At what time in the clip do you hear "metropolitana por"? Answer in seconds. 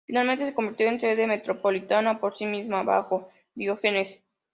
1.27-2.35